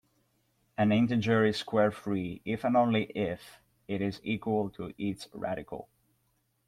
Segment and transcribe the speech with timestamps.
[0.79, 5.89] An integer is square-free if and only if it is equal to its radical.